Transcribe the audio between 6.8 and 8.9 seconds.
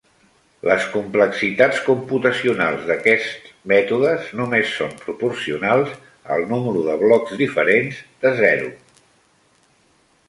de blocs diferents de zero.